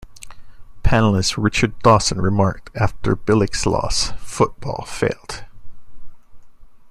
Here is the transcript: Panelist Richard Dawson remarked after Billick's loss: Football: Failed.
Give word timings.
Panelist 0.83 1.35
Richard 1.37 1.77
Dawson 1.83 2.19
remarked 2.19 2.75
after 2.75 3.15
Billick's 3.15 3.67
loss: 3.67 4.13
Football: 4.17 4.83
Failed. 4.87 5.45